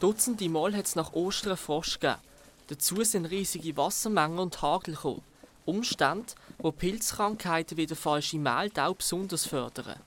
Dutzende 0.00 0.48
Mal 0.48 0.74
hat 0.74 0.86
es 0.86 0.96
nach 0.96 1.12
Ostern 1.12 1.58
Frost 1.58 2.00
gegeben. 2.00 2.20
Dazu 2.68 3.04
sind 3.04 3.26
riesige 3.26 3.76
Wassermengen 3.76 4.38
und 4.38 4.62
Hagel 4.62 4.94
gekommen. 4.94 5.22
Umstände, 5.66 6.32
die 6.64 6.72
Pilzkrankheiten 6.72 7.76
wie 7.76 7.84
der 7.84 7.98
falsche 7.98 8.38
Mehltau 8.38 8.94
besonders 8.94 9.44
fördern. 9.44 10.00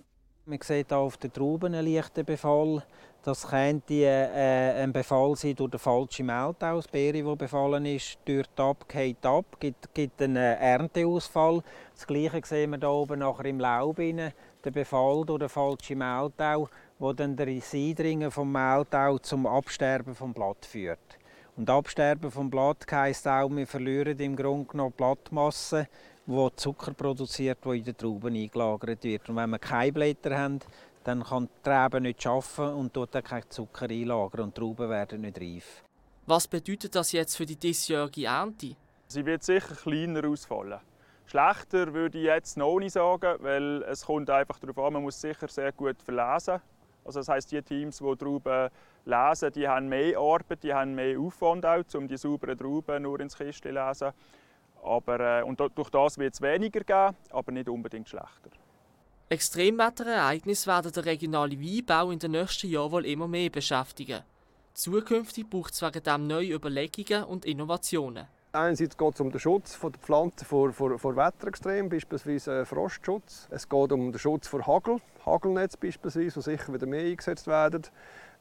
Man 0.46 0.60
sieht 0.62 0.90
hier 0.90 0.98
auf 0.98 1.16
den 1.16 1.32
Trauben 1.32 1.74
einen 1.74 1.88
leichten 1.88 2.26
Befall. 2.26 2.84
Das 3.24 3.48
könnte 3.48 3.94
äh, 3.94 4.84
ein 4.84 4.92
Befall 4.92 5.38
sein 5.38 5.56
durch 5.56 5.72
den 5.72 5.80
falschen 5.80 6.26
Mehltau. 6.26 6.76
Das 6.76 6.88
Beere, 6.90 7.24
das 7.24 7.38
befallen 7.38 7.86
ist, 7.86 8.18
dürrt 8.28 8.60
ab, 8.60 8.84
geht 8.90 9.26
ab, 9.26 9.46
gibt, 9.62 9.94
gibt 9.94 10.22
einen 10.22 10.36
Ernteausfall. 10.36 11.64
Das 11.94 12.06
Gleiche 12.06 12.42
sehen 12.44 12.72
wir 12.72 12.80
hier 12.80 12.90
oben 12.90 13.20
nachher 13.20 13.46
im 13.46 13.62
Laub. 13.62 13.96
Der 13.96 14.72
Befall 14.72 15.24
durch 15.26 15.40
den 15.40 15.48
falschen 15.48 16.00
Mehltau, 16.00 16.68
wo 17.00 17.14
dann 17.14 17.38
das 17.38 17.74
Eindringen 17.74 18.30
vom 18.30 18.52
Mehltau 18.52 19.20
zum 19.20 19.48
Absterben 19.48 20.14
vom 20.14 20.34
Blatt 20.34 20.66
führt. 20.66 21.20
Und 21.56 21.70
Absterben 21.70 22.32
vom 22.32 22.50
Blatt 22.50 22.86
heisst 22.92 23.30
auch, 23.30 23.50
wir 23.50 23.68
verlieren 23.68 24.20
im 24.20 24.36
Grunde 24.36 24.66
genommen 24.66 24.92
Blattmasse, 24.92 25.88
die 26.26 26.56
Zucker 26.56 26.94
produziert, 26.94 27.60
die 27.66 27.78
in 27.78 27.84
den 27.84 27.98
Trauben 27.98 28.36
eingelagert 28.36 29.04
wird. 29.04 29.30
Und 29.30 29.36
wenn 29.36 29.50
wir 29.50 29.60
keine 29.60 29.92
Blätter 29.92 30.38
haben, 30.38 30.60
dann 31.04 31.24
kann 31.24 31.48
die 31.48 31.64
Traube 31.64 32.00
nicht 32.00 32.26
arbeiten 32.26 32.76
und 32.76 32.96
dort 32.96 33.24
keinen 33.26 33.50
Zucker 33.50 33.90
einlagern 33.90 34.42
und 34.42 34.58
die 34.58 34.62
Trauben 34.62 34.90
werden 34.90 35.22
nicht 35.22 35.40
reif. 35.40 35.84
Was 36.26 36.48
bedeutet 36.48 36.96
das 36.96 37.12
jetzt 37.12 37.36
für 37.36 37.46
die 37.46 37.58
diesjährige 37.58 38.26
Ernte? 38.26 38.76
Sie 39.08 39.26
wird 39.26 39.44
sicher 39.44 39.76
kleiner 39.76 40.26
ausfallen. 40.28 40.80
Schlechter 41.26 41.94
würde 41.94 42.18
ich 42.18 42.26
jetzt 42.26 42.58
noch 42.58 42.80
nicht 42.80 42.94
sagen, 42.94 43.36
weil 43.42 43.84
es 43.84 44.06
kommt 44.06 44.30
einfach 44.30 44.60
darauf 44.60 44.78
an, 44.78 44.94
man 44.94 45.04
muss 45.04 45.20
sicher 45.20 45.48
sehr 45.48 45.72
gut 45.72 46.02
verlesen. 46.02 46.62
Also 47.04 47.20
das 47.20 47.28
heißt, 47.28 47.52
die 47.52 47.62
Teams, 47.62 47.98
die 47.98 48.16
Trauben 48.16 48.70
lesen, 49.06 49.52
die 49.52 49.68
haben 49.68 49.90
mehr 49.90 50.18
Arbeit, 50.18 50.64
die 50.64 50.74
haben 50.74 50.96
mehr 50.96 51.20
Aufwand 51.20 51.66
auch, 51.66 51.84
um 51.96 52.08
die 52.08 52.18
sauberen 52.18 52.58
Trauben 52.58 53.04
nur 53.04 53.20
ins 53.20 53.38
Kistchen 53.38 53.76
zu 53.76 53.82
lesen. 53.88 54.12
Aber, 54.84 55.40
äh, 55.40 55.44
und 55.44 55.60
durch 55.60 55.90
das 55.90 56.18
wird 56.18 56.34
es 56.34 56.42
weniger 56.42 56.82
geben, 56.82 57.16
aber 57.32 57.52
nicht 57.52 57.70
unbedingt 57.70 58.10
schlechter. 58.10 58.50
Extremwetterereignisse 59.30 60.68
werden 60.68 60.92
den 60.92 61.04
regionalen 61.04 61.60
Weinbau 61.60 62.12
in 62.12 62.20
den 62.20 62.32
nächsten 62.32 62.70
Jahren 62.70 62.92
wohl 62.92 63.06
immer 63.06 63.28
mehr 63.28 63.50
beschäftigen. 63.50 64.22
Zukünftig 64.74 65.50
braucht 65.50 65.74
es 65.74 65.82
wegen 65.82 66.04
dem 66.04 66.28
neue 66.28 66.54
Überlegungen 66.54 67.24
und 67.24 67.46
Innovationen. 67.46 68.28
Einerseits 68.52 68.96
geht 68.96 69.14
es 69.16 69.20
um 69.20 69.32
den 69.32 69.40
Schutz 69.40 69.80
der 69.80 69.90
Pflanzen 69.92 70.46
vor, 70.46 70.72
vor, 70.72 71.00
vor 71.00 71.16
Wetterextremen, 71.16 71.90
beispielsweise 71.90 72.66
Frostschutz. 72.68 73.48
Es 73.50 73.68
geht 73.68 73.92
um 73.92 74.12
den 74.12 74.20
Schutz 74.20 74.48
vor 74.48 74.68
Hagel, 74.68 75.00
Hagelnetz 75.26 75.76
beispielsweise, 75.76 76.40
die 76.40 76.42
sicher 76.42 76.72
wieder 76.72 76.86
mehr 76.86 77.06
eingesetzt 77.06 77.48
werden. 77.48 77.82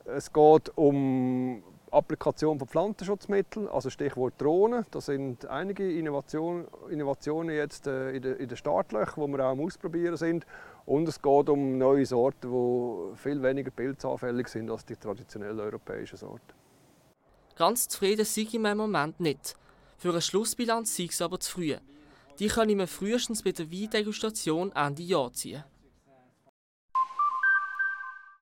Es 0.04 0.30
geht 0.30 0.76
um 0.76 1.62
Applikation 1.92 2.58
von 2.58 2.66
Pflanzenschutzmitteln, 2.66 3.68
also 3.68 3.90
Stichwort 3.90 4.40
Drohnen. 4.40 4.86
Da 4.90 5.00
sind 5.00 5.46
einige 5.46 5.90
Innovationen, 5.92 6.66
Innovationen 6.90 7.54
jetzt 7.54 7.86
äh, 7.86 8.12
in 8.16 8.22
den, 8.22 8.56
Startlöchern, 8.56 9.26
die 9.26 9.32
wir 9.36 9.44
auch 9.44 9.50
am 9.50 9.60
Ausprobieren 9.60 10.16
sind. 10.16 10.46
Und 10.86 11.06
es 11.06 11.20
geht 11.20 11.48
um 11.48 11.78
neue 11.78 12.06
Sorten, 12.06 12.50
die 12.50 13.16
viel 13.16 13.42
weniger 13.42 13.70
pilzanfällig 13.70 14.48
sind 14.48 14.70
als 14.70 14.84
die 14.86 14.96
traditionellen 14.96 15.60
europäischen 15.60 16.16
Sorten. 16.16 16.54
Ganz 17.56 17.88
zufrieden 17.88 18.24
sei 18.24 18.42
ich 18.42 18.54
im 18.54 18.62
Moment 18.62 19.20
nicht. 19.20 19.54
Für 19.98 20.10
eine 20.10 20.22
Schlussbilanz 20.22 20.96
sei 20.96 21.04
es 21.10 21.20
aber 21.20 21.38
zu 21.38 21.52
früh. 21.52 21.76
Die 22.38 22.48
kann 22.48 22.70
ich 22.70 22.76
mir 22.76 22.86
frühestens 22.86 23.42
bei 23.42 23.52
der 23.52 23.70
Weindegustation 23.70 24.72
Ende 24.72 25.02
Jahr 25.02 25.32
ziehen. 25.32 25.62